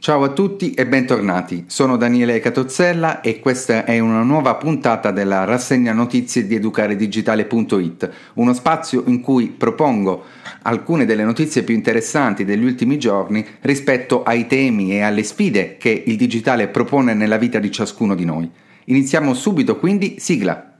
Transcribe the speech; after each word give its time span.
Ciao 0.00 0.22
a 0.22 0.30
tutti 0.30 0.72
e 0.72 0.86
bentornati, 0.86 1.64
sono 1.66 1.98
Daniele 1.98 2.40
Catozzella 2.40 3.20
e 3.20 3.38
questa 3.38 3.84
è 3.84 3.98
una 3.98 4.22
nuova 4.22 4.54
puntata 4.54 5.10
della 5.10 5.44
rassegna 5.44 5.92
notizie 5.92 6.46
di 6.46 6.54
educaredigitale.it, 6.54 8.10
uno 8.36 8.54
spazio 8.54 9.02
in 9.08 9.20
cui 9.20 9.48
propongo 9.48 10.24
alcune 10.62 11.04
delle 11.04 11.22
notizie 11.22 11.64
più 11.64 11.74
interessanti 11.74 12.46
degli 12.46 12.64
ultimi 12.64 12.98
giorni 12.98 13.44
rispetto 13.60 14.22
ai 14.22 14.46
temi 14.46 14.90
e 14.92 15.02
alle 15.02 15.22
sfide 15.22 15.76
che 15.76 16.02
il 16.06 16.16
digitale 16.16 16.68
propone 16.68 17.12
nella 17.12 17.36
vita 17.36 17.58
di 17.58 17.70
ciascuno 17.70 18.14
di 18.14 18.24
noi. 18.24 18.50
Iniziamo 18.86 19.34
subito 19.34 19.78
quindi, 19.78 20.14
sigla! 20.18 20.78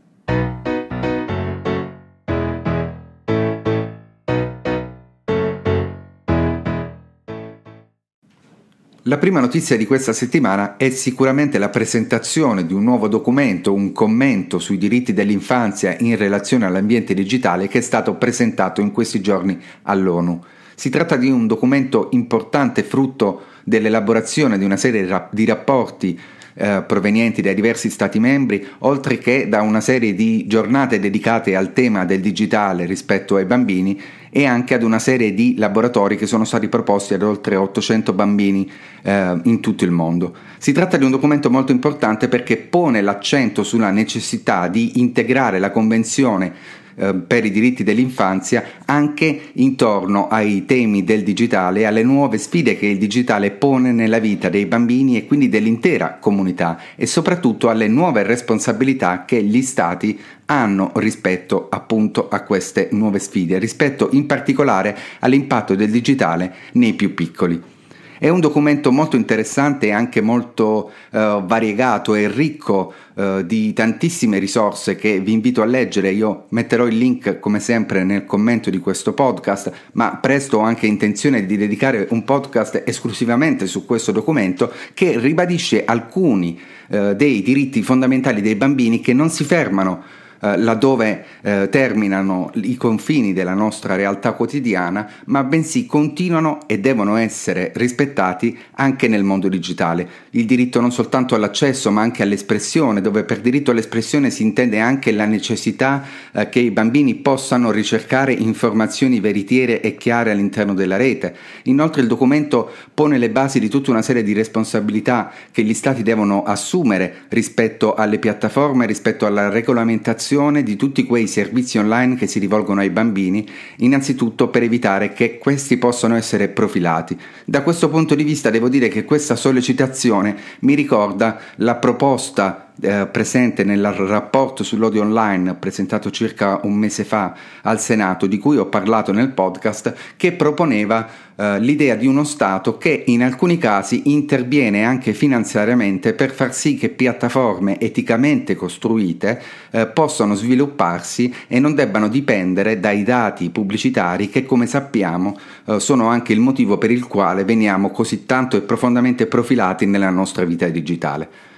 La 9.10 9.18
prima 9.18 9.40
notizia 9.40 9.76
di 9.76 9.86
questa 9.86 10.12
settimana 10.12 10.76
è 10.76 10.88
sicuramente 10.90 11.58
la 11.58 11.68
presentazione 11.68 12.64
di 12.64 12.72
un 12.72 12.84
nuovo 12.84 13.08
documento, 13.08 13.74
un 13.74 13.90
commento 13.90 14.60
sui 14.60 14.78
diritti 14.78 15.12
dell'infanzia 15.12 15.96
in 15.98 16.16
relazione 16.16 16.64
all'ambiente 16.64 17.12
digitale 17.12 17.66
che 17.66 17.78
è 17.78 17.80
stato 17.80 18.14
presentato 18.14 18.80
in 18.80 18.92
questi 18.92 19.20
giorni 19.20 19.60
all'ONU. 19.82 20.40
Si 20.76 20.90
tratta 20.90 21.16
di 21.16 21.28
un 21.28 21.48
documento 21.48 22.10
importante 22.12 22.84
frutto 22.84 23.46
dell'elaborazione 23.64 24.56
di 24.58 24.64
una 24.64 24.76
serie 24.76 25.28
di 25.32 25.44
rapporti 25.44 26.20
eh, 26.60 26.84
provenienti 26.86 27.40
dai 27.40 27.54
diversi 27.54 27.88
Stati 27.88 28.18
membri, 28.18 28.66
oltre 28.80 29.16
che 29.16 29.48
da 29.48 29.62
una 29.62 29.80
serie 29.80 30.14
di 30.14 30.46
giornate 30.46 31.00
dedicate 31.00 31.56
al 31.56 31.72
tema 31.72 32.04
del 32.04 32.20
digitale 32.20 32.84
rispetto 32.84 33.36
ai 33.36 33.46
bambini 33.46 33.98
e 34.30 34.44
anche 34.44 34.74
ad 34.74 34.82
una 34.82 34.98
serie 34.98 35.32
di 35.32 35.56
laboratori 35.56 36.16
che 36.16 36.26
sono 36.26 36.44
stati 36.44 36.68
proposti 36.68 37.14
ad 37.14 37.22
oltre 37.22 37.56
800 37.56 38.12
bambini 38.12 38.70
eh, 39.02 39.40
in 39.44 39.60
tutto 39.60 39.84
il 39.84 39.90
mondo. 39.90 40.34
Si 40.58 40.72
tratta 40.72 40.96
di 40.98 41.04
un 41.04 41.10
documento 41.10 41.50
molto 41.50 41.72
importante 41.72 42.28
perché 42.28 42.58
pone 42.58 43.00
l'accento 43.00 43.62
sulla 43.62 43.90
necessità 43.90 44.68
di 44.68 45.00
integrare 45.00 45.58
la 45.58 45.70
Convenzione 45.70 46.52
eh, 46.96 47.14
per 47.14 47.44
i 47.44 47.50
diritti 47.50 47.82
dell'infanzia 47.82 48.62
anche 48.84 49.50
intorno 49.54 50.28
ai 50.28 50.64
temi 50.66 51.04
del 51.04 51.22
digitale 51.22 51.80
e 51.80 51.84
alle 51.84 52.02
nuove 52.02 52.38
sfide 52.38 52.76
che 52.76 52.86
il 52.86 52.98
digitale 52.98 53.50
pone 53.50 53.92
nella 53.92 54.18
vita 54.18 54.48
dei 54.48 54.66
bambini 54.66 55.16
e 55.16 55.26
quindi 55.26 55.48
dell'intera 55.48 56.18
comunità 56.20 56.78
e 56.96 57.06
soprattutto 57.06 57.68
alle 57.68 57.88
nuove 57.88 58.22
responsabilità 58.22 59.24
che 59.24 59.42
gli 59.42 59.62
stati 59.62 60.18
hanno 60.46 60.90
rispetto 60.96 61.68
appunto 61.70 62.28
a 62.28 62.42
queste 62.42 62.88
nuove 62.92 63.20
sfide, 63.20 63.58
rispetto 63.58 64.08
in 64.12 64.26
particolare 64.26 64.96
all'impatto 65.20 65.74
del 65.74 65.90
digitale 65.90 66.54
nei 66.72 66.94
più 66.94 67.14
piccoli. 67.14 67.78
È 68.22 68.28
un 68.28 68.40
documento 68.40 68.92
molto 68.92 69.16
interessante 69.16 69.86
e 69.86 69.92
anche 69.92 70.20
molto 70.20 70.90
eh, 71.10 71.42
variegato 71.42 72.14
e 72.14 72.28
ricco 72.28 72.92
eh, 73.14 73.46
di 73.46 73.72
tantissime 73.72 74.38
risorse 74.38 74.94
che 74.94 75.20
vi 75.20 75.32
invito 75.32 75.62
a 75.62 75.64
leggere. 75.64 76.10
Io 76.10 76.44
metterò 76.50 76.86
il 76.86 76.98
link 76.98 77.38
come 77.38 77.60
sempre 77.60 78.04
nel 78.04 78.26
commento 78.26 78.68
di 78.68 78.76
questo 78.76 79.14
podcast, 79.14 79.72
ma 79.92 80.18
presto 80.20 80.58
ho 80.58 80.60
anche 80.60 80.86
intenzione 80.86 81.46
di 81.46 81.56
dedicare 81.56 82.08
un 82.10 82.22
podcast 82.22 82.82
esclusivamente 82.84 83.66
su 83.66 83.86
questo 83.86 84.12
documento 84.12 84.70
che 84.92 85.18
ribadisce 85.18 85.86
alcuni 85.86 86.60
eh, 86.90 87.16
dei 87.16 87.40
diritti 87.40 87.80
fondamentali 87.80 88.42
dei 88.42 88.54
bambini 88.54 89.00
che 89.00 89.14
non 89.14 89.30
si 89.30 89.44
fermano 89.44 90.19
eh, 90.42 90.56
laddove 90.56 91.24
eh, 91.42 91.68
terminano 91.70 92.50
i 92.54 92.76
confini 92.76 93.34
della 93.34 93.52
nostra 93.52 93.94
realtà 93.94 94.32
quotidiana, 94.32 95.06
ma 95.26 95.44
bensì 95.44 95.84
continuano 95.84 96.60
e 96.66 96.78
devono 96.78 97.16
essere 97.16 97.72
rispettati 97.74 98.56
anche 98.76 99.06
nel 99.06 99.22
mondo 99.22 99.48
digitale. 99.48 100.08
Il 100.30 100.46
diritto 100.46 100.80
non 100.80 100.92
soltanto 100.92 101.34
all'accesso, 101.34 101.90
ma 101.90 102.00
anche 102.00 102.22
all'espressione, 102.22 103.02
dove 103.02 103.24
per 103.24 103.40
diritto 103.40 103.70
all'espressione 103.70 104.30
si 104.30 104.42
intende 104.42 104.78
anche 104.78 105.12
la 105.12 105.26
necessità 105.26 106.04
eh, 106.32 106.48
che 106.48 106.60
i 106.60 106.70
bambini 106.70 107.16
possano 107.16 107.70
ricercare 107.70 108.32
informazioni 108.32 109.20
veritiere 109.20 109.82
e 109.82 109.96
chiare 109.96 110.30
all'interno 110.30 110.72
della 110.72 110.96
rete. 110.96 111.34
Inoltre 111.64 112.00
il 112.00 112.08
documento 112.08 112.70
pone 112.94 113.18
le 113.18 113.28
basi 113.28 113.60
di 113.60 113.68
tutta 113.68 113.90
una 113.90 114.00
serie 114.00 114.22
di 114.22 114.32
responsabilità 114.32 115.30
che 115.52 115.62
gli 115.62 115.74
stati 115.74 116.02
devono 116.02 116.44
assumere 116.44 117.26
rispetto 117.28 117.92
alle 117.94 118.18
piattaforme, 118.18 118.86
rispetto 118.86 119.26
alla 119.26 119.50
regolamentazione 119.50 120.28
di 120.62 120.76
tutti 120.76 121.06
quei 121.06 121.26
servizi 121.26 121.78
online 121.78 122.14
che 122.14 122.28
si 122.28 122.38
rivolgono 122.38 122.80
ai 122.80 122.90
bambini, 122.90 123.44
innanzitutto 123.78 124.48
per 124.48 124.62
evitare 124.62 125.12
che 125.12 125.38
questi 125.38 125.76
possano 125.76 126.14
essere 126.14 126.48
profilati. 126.48 127.18
Da 127.44 127.62
questo 127.62 127.88
punto 127.88 128.14
di 128.14 128.22
vista 128.22 128.48
devo 128.48 128.68
dire 128.68 128.88
che 128.88 129.04
questa 129.04 129.34
sollecitazione 129.34 130.36
mi 130.60 130.74
ricorda 130.74 131.40
la 131.56 131.74
proposta 131.74 132.69
eh, 132.80 133.06
presente 133.06 133.64
nel 133.64 133.84
rapporto 133.92 134.64
sull'odio 134.64 135.02
online 135.02 135.54
presentato 135.54 136.10
circa 136.10 136.60
un 136.62 136.74
mese 136.74 137.04
fa 137.04 137.34
al 137.62 137.80
Senato, 137.80 138.26
di 138.26 138.38
cui 138.38 138.56
ho 138.56 138.66
parlato 138.66 139.12
nel 139.12 139.30
podcast, 139.30 139.94
che 140.16 140.32
proponeva 140.32 141.08
eh, 141.40 141.58
l'idea 141.58 141.94
di 141.94 142.06
uno 142.06 142.24
Stato 142.24 142.76
che 142.76 143.04
in 143.06 143.22
alcuni 143.22 143.56
casi 143.56 144.12
interviene 144.12 144.84
anche 144.84 145.14
finanziariamente 145.14 146.12
per 146.12 146.32
far 146.32 146.54
sì 146.54 146.76
che 146.76 146.90
piattaforme 146.90 147.80
eticamente 147.80 148.54
costruite 148.54 149.40
eh, 149.70 149.86
possano 149.86 150.34
svilupparsi 150.34 151.34
e 151.48 151.58
non 151.58 151.74
debbano 151.74 152.08
dipendere 152.08 152.78
dai 152.78 153.02
dati 153.02 153.48
pubblicitari 153.48 154.28
che 154.28 154.44
come 154.44 154.66
sappiamo 154.66 155.38
eh, 155.64 155.80
sono 155.80 156.08
anche 156.08 156.34
il 156.34 156.40
motivo 156.40 156.76
per 156.76 156.90
il 156.90 157.06
quale 157.06 157.44
veniamo 157.44 157.90
così 157.90 158.26
tanto 158.26 158.56
e 158.56 158.60
profondamente 158.60 159.26
profilati 159.26 159.86
nella 159.86 160.10
nostra 160.10 160.44
vita 160.44 160.68
digitale. 160.68 161.49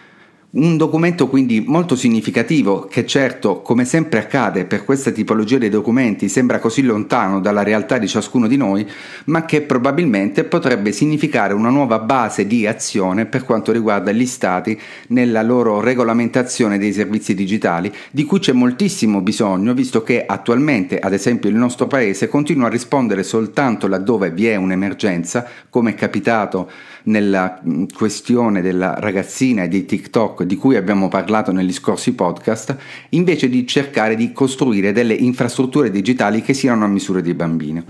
Un 0.54 0.76
documento 0.76 1.28
quindi 1.28 1.64
molto 1.66 1.96
significativo 1.96 2.80
che 2.84 3.06
certo, 3.06 3.62
come 3.62 3.86
sempre 3.86 4.18
accade 4.18 4.66
per 4.66 4.84
questa 4.84 5.10
tipologia 5.10 5.56
di 5.56 5.70
documenti, 5.70 6.28
sembra 6.28 6.58
così 6.58 6.82
lontano 6.82 7.40
dalla 7.40 7.62
realtà 7.62 7.96
di 7.96 8.06
ciascuno 8.06 8.46
di 8.46 8.58
noi, 8.58 8.86
ma 9.26 9.46
che 9.46 9.62
probabilmente 9.62 10.44
potrebbe 10.44 10.92
significare 10.92 11.54
una 11.54 11.70
nuova 11.70 12.00
base 12.00 12.46
di 12.46 12.66
azione 12.66 13.24
per 13.24 13.46
quanto 13.46 13.72
riguarda 13.72 14.12
gli 14.12 14.26
stati 14.26 14.78
nella 15.06 15.40
loro 15.40 15.80
regolamentazione 15.80 16.76
dei 16.76 16.92
servizi 16.92 17.34
digitali, 17.34 17.90
di 18.10 18.24
cui 18.24 18.38
c'è 18.38 18.52
moltissimo 18.52 19.22
bisogno, 19.22 19.72
visto 19.72 20.02
che 20.02 20.26
attualmente, 20.26 20.98
ad 20.98 21.14
esempio, 21.14 21.48
il 21.48 21.56
nostro 21.56 21.86
paese 21.86 22.28
continua 22.28 22.66
a 22.66 22.70
rispondere 22.70 23.22
soltanto 23.22 23.88
laddove 23.88 24.30
vi 24.30 24.48
è 24.48 24.56
un'emergenza, 24.56 25.48
come 25.70 25.92
è 25.92 25.94
capitato 25.94 26.70
nella 27.04 27.60
questione 27.92 28.60
della 28.60 28.94
ragazzina 28.98 29.64
e 29.64 29.68
di 29.68 29.84
TikTok 29.84 30.42
di 30.44 30.56
cui 30.56 30.76
abbiamo 30.76 31.08
parlato 31.08 31.52
negli 31.52 31.72
scorsi 31.72 32.14
podcast, 32.14 32.76
invece 33.10 33.48
di 33.48 33.66
cercare 33.66 34.14
di 34.14 34.32
costruire 34.32 34.92
delle 34.92 35.14
infrastrutture 35.14 35.90
digitali 35.90 36.42
che 36.42 36.54
siano 36.54 36.84
a 36.84 36.88
misura 36.88 37.20
di 37.20 37.34
bambino. 37.34 37.84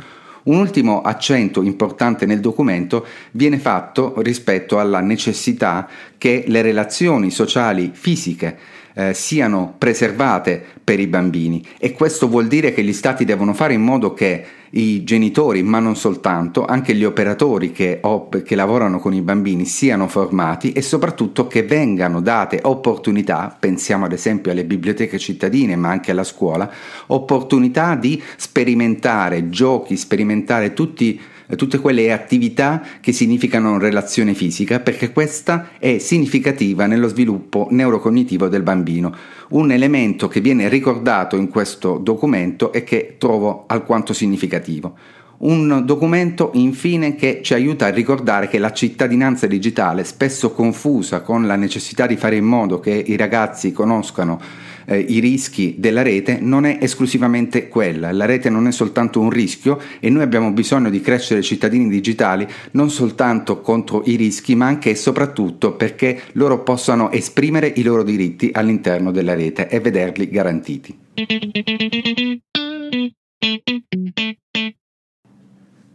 Un 0.44 0.56
ultimo 0.56 1.02
accento 1.02 1.62
importante 1.62 2.26
nel 2.26 2.40
documento 2.40 3.06
viene 3.30 3.58
fatto 3.58 4.14
rispetto 4.22 4.80
alla 4.80 5.00
necessità 5.00 5.88
che 6.18 6.44
le 6.48 6.62
relazioni 6.62 7.30
sociali 7.30 7.92
fisiche 7.94 8.58
eh, 8.94 9.14
siano 9.14 9.74
preservate 9.78 10.62
per 10.82 11.00
i 11.00 11.06
bambini. 11.06 11.64
E 11.78 11.92
questo 11.92 12.28
vuol 12.28 12.46
dire 12.46 12.72
che 12.72 12.82
gli 12.82 12.92
stati 12.92 13.24
devono 13.24 13.54
fare 13.54 13.74
in 13.74 13.82
modo 13.82 14.12
che 14.12 14.44
i 14.74 15.04
genitori, 15.04 15.62
ma 15.62 15.80
non 15.80 15.96
soltanto, 15.96 16.64
anche 16.64 16.94
gli 16.94 17.04
operatori 17.04 17.72
che, 17.72 17.98
op- 18.02 18.42
che 18.42 18.54
lavorano 18.54 18.98
con 19.00 19.12
i 19.12 19.20
bambini 19.20 19.66
siano 19.66 20.08
formati 20.08 20.72
e 20.72 20.80
soprattutto 20.80 21.46
che 21.46 21.62
vengano 21.62 22.20
date 22.20 22.60
opportunità, 22.62 23.54
pensiamo 23.58 24.06
ad 24.06 24.12
esempio 24.12 24.50
alle 24.50 24.64
biblioteche 24.64 25.18
cittadine, 25.18 25.76
ma 25.76 25.90
anche 25.90 26.10
alla 26.10 26.24
scuola, 26.24 26.70
opportunità 27.08 27.94
di 27.96 28.22
sperimentare 28.36 29.50
giochi, 29.50 29.96
sperimentare 29.96 30.72
tutti 30.72 31.20
tutte 31.56 31.78
quelle 31.78 32.12
attività 32.12 32.82
che 33.00 33.12
significano 33.12 33.78
relazione 33.78 34.34
fisica, 34.34 34.80
perché 34.80 35.12
questa 35.12 35.70
è 35.78 35.98
significativa 35.98 36.86
nello 36.86 37.08
sviluppo 37.08 37.68
neurocognitivo 37.70 38.48
del 38.48 38.62
bambino. 38.62 39.14
Un 39.50 39.70
elemento 39.70 40.28
che 40.28 40.40
viene 40.40 40.68
ricordato 40.68 41.36
in 41.36 41.48
questo 41.48 41.98
documento 41.98 42.72
e 42.72 42.84
che 42.84 43.16
trovo 43.18 43.64
alquanto 43.66 44.12
significativo. 44.12 44.96
Un 45.42 45.82
documento 45.84 46.52
infine 46.54 47.16
che 47.16 47.40
ci 47.42 47.52
aiuta 47.52 47.86
a 47.86 47.90
ricordare 47.90 48.46
che 48.46 48.58
la 48.58 48.72
cittadinanza 48.72 49.48
digitale, 49.48 50.04
spesso 50.04 50.52
confusa 50.52 51.22
con 51.22 51.48
la 51.48 51.56
necessità 51.56 52.06
di 52.06 52.16
fare 52.16 52.36
in 52.36 52.44
modo 52.44 52.78
che 52.78 52.92
i 52.92 53.16
ragazzi 53.16 53.72
conoscano 53.72 54.40
eh, 54.84 54.98
i 54.98 55.18
rischi 55.20 55.76
della 55.78 56.02
rete 56.02 56.38
non 56.40 56.64
è 56.64 56.78
esclusivamente 56.80 57.68
quella. 57.68 58.12
La 58.12 58.24
rete 58.24 58.50
non 58.50 58.66
è 58.66 58.72
soltanto 58.72 59.20
un 59.20 59.30
rischio 59.30 59.80
e 60.00 60.10
noi 60.10 60.22
abbiamo 60.22 60.50
bisogno 60.52 60.90
di 60.90 61.00
crescere 61.00 61.42
cittadini 61.42 61.88
digitali 61.88 62.46
non 62.72 62.90
soltanto 62.90 63.60
contro 63.60 64.02
i 64.06 64.16
rischi, 64.16 64.54
ma 64.54 64.66
anche 64.66 64.90
e 64.90 64.94
soprattutto 64.94 65.72
perché 65.72 66.22
loro 66.32 66.62
possano 66.62 67.10
esprimere 67.10 67.72
i 67.76 67.82
loro 67.82 68.02
diritti 68.02 68.50
all'interno 68.52 69.10
della 69.10 69.34
rete 69.34 69.68
e 69.68 69.80
vederli 69.80 70.28
garantiti. 70.28 70.98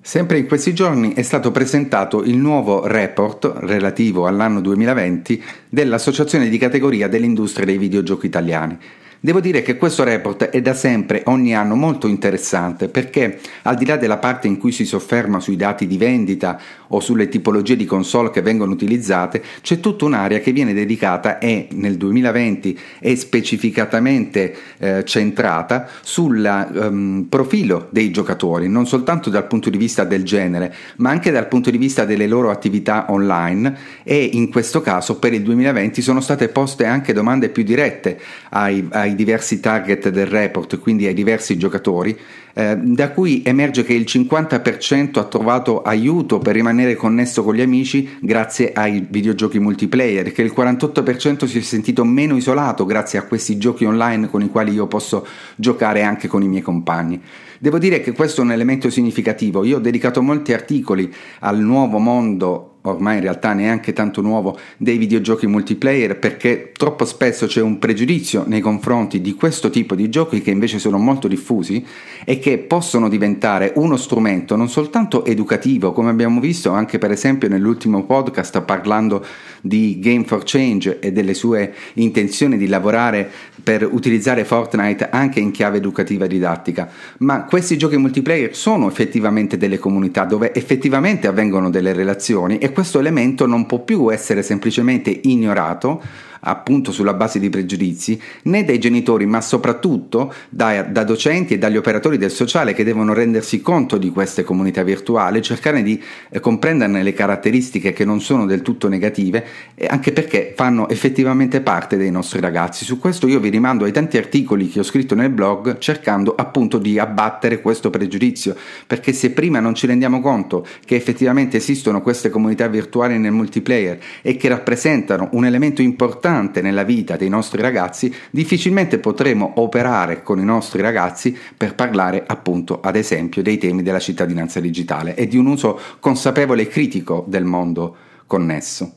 Sempre 0.08 0.38
in 0.38 0.48
questi 0.48 0.74
giorni 0.74 1.12
è 1.12 1.22
stato 1.22 1.52
presentato 1.52 2.24
il 2.24 2.38
nuovo 2.38 2.88
report 2.88 3.56
relativo 3.58 4.26
all'anno 4.26 4.62
2020 4.62 5.44
dell'Associazione 5.68 6.48
di 6.48 6.58
categoria 6.58 7.10
dell'industria 7.10 7.66
dei 7.66 7.78
videogiochi 7.78 8.26
italiani. 8.26 8.80
Devo 9.20 9.40
dire 9.40 9.64
che 9.64 9.78
questo 9.78 10.04
report 10.04 10.46
è 10.50 10.62
da 10.62 10.76
sempre, 10.76 11.24
ogni 11.26 11.56
anno, 11.56 11.76
molto 11.76 12.08
interessante 12.08 12.88
perché 12.88 13.40
al 13.64 13.76
di 13.76 13.86
là 13.86 13.98
della 13.98 14.18
parte 14.18 14.48
in 14.48 14.58
cui 14.58 14.72
si 14.72 14.86
sofferma 14.86 15.40
sui 15.40 15.56
dati 15.56 15.88
di 15.88 15.98
vendita 15.98 16.60
o 16.90 17.00
sulle 17.00 17.28
tipologie 17.28 17.76
di 17.76 17.86
console 17.86 18.30
che 18.30 18.42
vengono 18.42 18.72
utilizzate, 18.72 19.42
c'è 19.62 19.80
tutta 19.80 20.06
un'area 20.06 20.40
che 20.40 20.52
viene 20.52 20.74
dedicata 20.74 21.40
e 21.40 21.68
nel 21.72 21.98
2020 21.98 22.80
è 23.00 23.16
specificatamente 23.16 24.56
eh, 24.78 25.04
centrata 25.04 25.88
sul 26.02 26.68
um, 26.74 27.26
profilo 27.28 27.88
dei 27.90 28.12
giocatori, 28.12 28.70
non 28.70 28.86
soltanto 28.86 29.30
dal 29.32 29.48
punto 29.48 29.70
di 29.70 29.78
vista 29.78 30.04
del 30.04 30.24
genere, 30.24 30.74
ma 30.98 31.10
anche 31.10 31.32
dal 31.32 31.48
punto 31.48 31.72
di 31.72 31.78
vista 31.78 32.06
delle 32.06 32.28
loro 32.28 32.52
attività 32.52 33.08
online 33.10 33.76
e 34.04 34.30
in 34.34 34.50
questo 34.52 34.82
caso 34.82 35.18
per 35.18 35.34
il 35.34 35.42
2020 35.42 36.02
sono 36.02 36.22
state 36.22 36.50
poste 36.50 36.86
anche 36.86 37.14
domande 37.14 37.50
più 37.50 37.64
dirette 37.64 38.20
ai, 38.50 38.88
ai 38.92 39.07
ai 39.08 39.16
diversi 39.16 39.60
target 39.60 40.10
del 40.10 40.28
report, 40.28 40.80
quindi 40.80 41.08
ai 41.08 41.14
diversi 41.14 41.58
giocatori, 41.58 42.18
eh, 42.54 42.76
da 42.76 43.12
cui 43.12 43.42
emerge 43.46 43.84
che 43.84 43.94
il 43.94 44.06
50% 44.08 45.20
ha 45.20 45.24
trovato 45.26 45.82
aiuto 45.82 46.40
per 46.40 46.54
rimanere 46.54 46.96
connesso 46.96 47.44
con 47.44 47.56
gli 47.56 47.62
amici 47.62 48.18
grazie 48.20 48.74
ai 48.74 49.06
videogiochi 49.10 49.60
multiplayer, 49.60 50.32
che 50.32 50.42
il 50.42 50.54
48% 50.56 51.46
si 51.46 51.58
è 51.58 51.62
sentito 51.62 52.04
meno 52.04 52.36
isolato 52.36 52.86
grazie 52.86 53.20
a 53.20 53.24
questi 53.24 53.58
giochi 53.58 53.86
online 53.86 54.30
con 54.30 54.42
i 54.42 54.50
quali 54.50 54.72
io 54.72 54.88
posso 54.88 55.26
giocare 55.56 56.04
anche 56.04 56.28
con 56.28 56.44
i 56.44 56.48
miei 56.48 56.62
compagni. 56.62 57.22
Devo 57.60 57.80
dire 57.80 58.02
che 58.02 58.12
questo 58.12 58.42
è 58.42 58.44
un 58.44 58.52
elemento 58.52 58.90
significativo, 58.90 59.64
io 59.64 59.78
ho 59.78 59.80
dedicato 59.80 60.22
molti 60.22 60.54
articoli 60.54 61.12
al 61.40 61.60
nuovo 61.60 61.98
mondo 61.98 62.77
ormai 62.90 63.16
in 63.16 63.22
realtà 63.22 63.54
neanche 63.54 63.94
tanto 63.94 64.22
nuovo, 64.22 64.58
dei 64.78 64.98
videogiochi 64.98 65.48
multiplayer 65.48 66.18
perché 66.18 66.72
troppo 66.76 67.06
spesso 67.06 67.46
c'è 67.46 67.62
un 67.62 67.80
pregiudizio 67.80 68.44
nei 68.48 68.62
confronti 68.62 69.22
di 69.22 69.34
questo 69.34 69.70
tipo 69.70 69.96
di 69.96 70.10
giochi 70.10 70.42
che 70.42 70.52
invece 70.52 70.80
sono 70.80 70.98
molto 70.98 71.28
diffusi 71.28 71.86
e 72.26 72.40
che 72.40 72.58
possono 72.58 73.10
diventare 73.10 73.74
uno 73.76 73.98
strumento 73.98 74.56
non 74.56 74.70
soltanto 74.70 75.26
educativo, 75.26 75.92
come 75.92 76.10
abbiamo 76.10 76.40
visto 76.40 76.72
anche 76.72 76.98
per 76.98 77.12
esempio 77.12 77.48
nell'ultimo 77.48 78.04
podcast 78.04 78.62
parlando 78.62 79.26
di 79.62 80.00
Game 80.00 80.24
for 80.24 80.44
Change 80.44 81.00
e 81.00 81.12
delle 81.12 81.34
sue 81.34 81.74
intenzioni 81.94 82.58
di 82.58 82.68
lavorare 82.68 83.30
per 83.64 83.88
utilizzare 83.90 84.46
Fortnite 84.46 85.10
anche 85.10 85.40
in 85.40 85.52
chiave 85.52 85.78
educativa 85.78 86.26
e 86.26 86.28
didattica, 86.28 86.90
ma 87.20 87.44
questi 87.44 87.78
giochi 87.78 87.98
multiplayer 87.98 88.56
sono 88.56 88.88
effettivamente 88.88 89.58
delle 89.58 89.78
comunità 89.78 90.24
dove 90.24 90.54
effettivamente 90.54 91.28
avvengono 91.28 91.70
delle 91.70 91.94
relazioni 91.94 92.58
e 92.58 92.72
questo 92.78 93.00
elemento 93.00 93.48
non 93.48 93.66
può 93.66 93.80
più 93.80 94.14
essere 94.14 94.44
semplicemente 94.44 95.10
ignorato 95.24 96.00
appunto 96.42 96.92
sulla 96.92 97.14
base 97.14 97.40
di 97.40 97.50
pregiudizi, 97.50 98.20
né 98.44 98.64
dai 98.64 98.80
genitori, 98.80 99.26
ma 99.26 99.42
soprattutto 99.42 100.34
da, 100.50 100.84
da, 100.84 101.04
docenti 101.04 101.56
e 101.56 101.58
dagli 101.58 101.78
operatori 101.78 102.18
del 102.18 102.32
sociale 102.32 102.74
che 102.74 102.84
devono 102.84 103.14
rendersi 103.14 103.62
conto 103.62 103.98
di 103.98 104.12
queste 104.12 104.44
comunità 104.44 104.84
virtuali, 104.84 105.42
cercare 105.42 105.82
di 105.82 106.02
eh, 106.30 106.40
comprenderne 106.40 107.04
le 107.04 107.14
caratteristiche 107.14 107.94
che 107.94 108.06
non 108.06 108.22
sono 108.22 108.46
del 108.46 108.62
tutto 108.62 108.88
negative, 108.88 109.46
anche 109.88 110.12
perché 110.12 110.54
fanno 110.56 110.90
effettivamente 110.90 111.62
parte 111.62 111.98
dei 111.98 112.12
nostri 112.12 112.40
ragazzi. 112.40 112.86
Su 112.86 113.00
questo 113.00 113.28
io 113.28 113.40
vi 113.40 113.50
rimando 113.50 113.86
ai 113.86 113.92
tanti 113.92 114.18
articoli 114.18 114.70
che 114.70 114.80
ho 114.80 114.84
scritto 114.84 115.16
nel 115.16 115.30
blog 115.30 115.78
cercando 115.78 116.36
appunto 116.36 116.78
di 116.78 117.00
abbattere 117.00 117.62
questo 117.62 117.90
pregiudizio, 117.90 118.56
perché 118.86 119.14
se 119.14 119.32
prima 119.32 119.60
non 119.60 119.76
ci 119.76 119.88
rendiamo 119.88 120.22
conto 120.22 120.66
che 120.86 120.96
effettivamente 120.96 121.58
esistono 121.58 122.02
queste 122.02 122.30
comunità 122.30 122.68
virtuali 122.68 123.18
nel 123.18 123.32
multiplayer 123.32 124.00
e 124.22 124.36
che 124.36 124.48
rappresentano 124.48 125.30
un 125.32 125.46
elemento 125.46 125.82
importante 125.82 126.26
importante 126.28 126.62
nella 126.62 126.84
vita 126.84 127.16
dei 127.16 127.30
nostri 127.30 127.62
ragazzi, 127.62 128.14
difficilmente 128.32 129.00
potremo 129.00 129.54
operare 129.56 130.24
con 130.24 130.40
i 130.40 130.44
nostri 130.44 130.82
ragazzi 130.82 131.36
per 131.56 131.74
parlare 131.74 132.24
appunto 132.26 132.82
ad 132.82 132.96
esempio 132.96 133.42
dei 133.42 133.58
temi 133.58 133.82
della 133.82 134.00
cittadinanza 134.00 134.60
digitale 134.60 135.16
e 135.16 135.28
di 135.28 135.38
un 135.38 135.48
uso 135.48 135.80
consapevole 136.00 136.64
e 136.64 136.68
critico 136.68 137.24
del 137.28 137.46
mondo 137.46 137.96
connesso. 138.26 138.94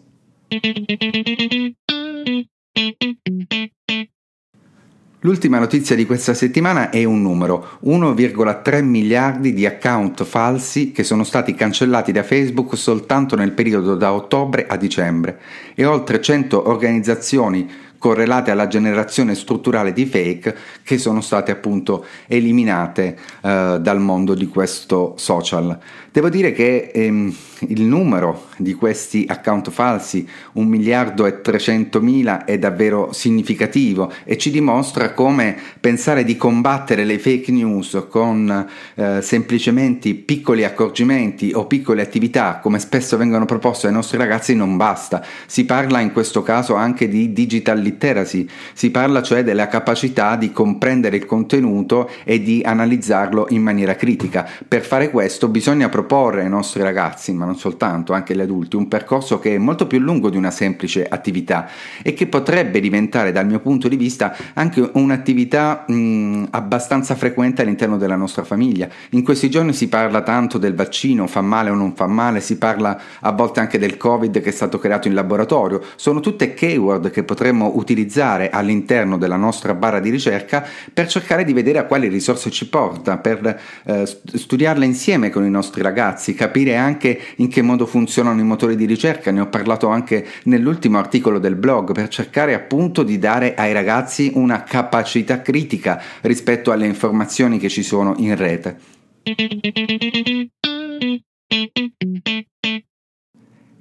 L'ultima 5.22 5.58
notizia 5.58 5.94
di 5.94 6.06
questa 6.06 6.32
settimana 6.32 6.88
è 6.88 7.04
un 7.04 7.20
numero, 7.20 7.78
1,3 7.84 8.82
miliardi 8.82 9.52
di 9.52 9.66
account 9.66 10.24
falsi 10.24 10.92
che 10.92 11.04
sono 11.04 11.24
stati 11.24 11.52
cancellati 11.52 12.10
da 12.10 12.22
Facebook 12.22 12.74
soltanto 12.74 13.36
nel 13.36 13.52
periodo 13.52 13.96
da 13.96 14.14
ottobre 14.14 14.66
a 14.66 14.76
dicembre 14.76 15.38
e 15.74 15.84
oltre 15.84 16.22
100 16.22 16.66
organizzazioni 16.66 17.70
correlate 18.00 18.50
alla 18.50 18.66
generazione 18.66 19.34
strutturale 19.34 19.92
di 19.92 20.06
fake 20.06 20.56
che 20.82 20.96
sono 20.96 21.20
state 21.20 21.52
appunto 21.52 22.06
eliminate 22.26 23.16
eh, 23.42 23.78
dal 23.78 24.00
mondo 24.00 24.34
di 24.34 24.48
questo 24.48 25.12
social. 25.18 25.78
Devo 26.10 26.28
dire 26.28 26.52
che 26.52 26.90
ehm, 26.92 27.32
il 27.68 27.82
numero 27.82 28.46
di 28.56 28.74
questi 28.74 29.26
account 29.28 29.70
falsi, 29.70 30.26
1 30.54 30.66
miliardo 30.66 31.26
e 31.26 31.40
300 31.40 32.00
mila, 32.00 32.44
è 32.44 32.58
davvero 32.58 33.12
significativo 33.12 34.10
e 34.24 34.36
ci 34.36 34.50
dimostra 34.50 35.12
come 35.12 35.56
pensare 35.78 36.24
di 36.24 36.36
combattere 36.36 37.04
le 37.04 37.18
fake 37.18 37.52
news 37.52 38.06
con 38.08 38.66
eh, 38.94 39.20
semplicemente 39.22 40.14
piccoli 40.14 40.64
accorgimenti 40.64 41.52
o 41.54 41.66
piccole 41.66 42.02
attività, 42.02 42.58
come 42.60 42.78
spesso 42.78 43.16
vengono 43.16 43.44
proposte 43.44 43.86
ai 43.86 43.92
nostri 43.92 44.16
ragazzi, 44.16 44.54
non 44.54 44.76
basta. 44.76 45.24
Si 45.46 45.64
parla 45.64 46.00
in 46.00 46.12
questo 46.12 46.42
caso 46.42 46.74
anche 46.74 47.08
di 47.08 47.32
digital 47.32 47.80
literacy, 47.90 48.48
si 48.72 48.90
parla 48.90 49.22
cioè 49.22 49.42
della 49.42 49.68
capacità 49.68 50.36
di 50.36 50.52
comprendere 50.52 51.16
il 51.16 51.26
contenuto 51.26 52.08
e 52.24 52.42
di 52.42 52.62
analizzarlo 52.64 53.46
in 53.50 53.62
maniera 53.62 53.94
critica. 53.94 54.48
Per 54.66 54.82
fare 54.82 55.10
questo 55.10 55.48
bisogna 55.48 55.88
proporre 55.88 56.42
ai 56.42 56.48
nostri 56.48 56.82
ragazzi, 56.82 57.32
ma 57.32 57.44
non 57.44 57.56
soltanto, 57.56 58.12
anche 58.12 58.32
agli 58.32 58.40
adulti, 58.40 58.76
un 58.76 58.88
percorso 58.88 59.38
che 59.38 59.54
è 59.54 59.58
molto 59.58 59.86
più 59.86 59.98
lungo 59.98 60.30
di 60.30 60.36
una 60.36 60.50
semplice 60.50 61.06
attività 61.06 61.68
e 62.02 62.14
che 62.14 62.26
potrebbe 62.26 62.80
diventare 62.80 63.32
dal 63.32 63.46
mio 63.46 63.60
punto 63.60 63.88
di 63.88 63.96
vista 63.96 64.34
anche 64.54 64.88
un'attività 64.92 65.84
mh, 65.86 66.48
abbastanza 66.50 67.14
frequente 67.14 67.62
all'interno 67.62 67.96
della 67.96 68.16
nostra 68.16 68.44
famiglia. 68.44 68.88
In 69.10 69.22
questi 69.22 69.50
giorni 69.50 69.72
si 69.72 69.88
parla 69.88 70.22
tanto 70.22 70.58
del 70.58 70.74
vaccino, 70.74 71.26
fa 71.26 71.40
male 71.40 71.70
o 71.70 71.74
non 71.74 71.94
fa 71.94 72.06
male, 72.06 72.40
si 72.40 72.56
parla 72.56 72.98
a 73.20 73.32
volte 73.32 73.60
anche 73.60 73.78
del 73.78 73.96
Covid 73.96 74.40
che 74.40 74.48
è 74.48 74.52
stato 74.52 74.78
creato 74.78 75.08
in 75.08 75.14
laboratorio, 75.14 75.82
sono 75.96 76.20
tutte 76.20 76.54
keyword 76.54 77.10
che 77.10 77.22
potremmo 77.24 77.76
utilizzare 77.80 78.50
all'interno 78.50 79.18
della 79.18 79.36
nostra 79.36 79.74
barra 79.74 79.98
di 79.98 80.10
ricerca 80.10 80.64
per 80.92 81.08
cercare 81.08 81.44
di 81.44 81.52
vedere 81.52 81.78
a 81.78 81.84
quali 81.84 82.08
risorse 82.08 82.50
ci 82.50 82.68
porta, 82.68 83.18
per 83.18 83.60
eh, 83.84 84.06
studiarle 84.06 84.84
insieme 84.84 85.30
con 85.30 85.44
i 85.44 85.50
nostri 85.50 85.82
ragazzi 85.82 86.34
capire 86.34 86.76
anche 86.76 87.18
in 87.36 87.48
che 87.48 87.62
modo 87.62 87.86
funzionano 87.86 88.40
i 88.40 88.44
motori 88.44 88.76
di 88.76 88.84
ricerca, 88.84 89.30
ne 89.30 89.40
ho 89.40 89.48
parlato 89.48 89.88
anche 89.88 90.26
nell'ultimo 90.44 90.98
articolo 90.98 91.38
del 91.38 91.56
blog, 91.56 91.92
per 91.92 92.08
cercare 92.08 92.54
appunto 92.54 93.02
di 93.02 93.18
dare 93.18 93.54
ai 93.54 93.72
ragazzi 93.72 94.30
una 94.34 94.62
capacità 94.62 95.42
critica 95.42 96.00
rispetto 96.22 96.70
alle 96.70 96.86
informazioni 96.86 97.58
che 97.58 97.68
ci 97.68 97.82
sono 97.82 98.14
in 98.18 98.36
rete. 98.36 98.78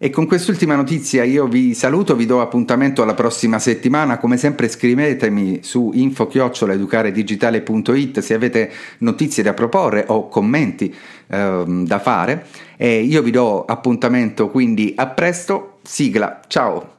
E 0.02 0.10
con 0.10 0.28
quest'ultima 0.28 0.78
notizia 0.78 1.26
io 1.26 1.46
vi 1.46 1.74
saluto, 1.74 2.16
vi 2.16 2.26
do 2.26 2.40
appuntamento 2.40 3.02
alla 3.02 3.14
prossima 3.14 3.60
settimana, 3.60 4.18
come 4.18 4.38
sempre 4.38 4.70
scrivetemi 4.70 5.60
su 5.62 5.92
info-educaredigitale.it 5.94 8.20
se 8.20 8.34
avete 8.34 8.72
notizie 9.00 9.44
da 9.44 9.54
proporre 9.54 10.06
o 10.08 10.30
commenti 10.30 10.96
ehm, 11.28 11.86
da 11.86 12.00
fare 12.00 12.46
e 12.78 13.02
io 13.02 13.22
vi 13.22 13.32
do 13.32 13.66
appuntamento 13.66 14.48
quindi 14.48 14.94
a 14.96 15.08
presto, 15.08 15.80
sigla, 15.84 16.40
ciao! 16.48 16.99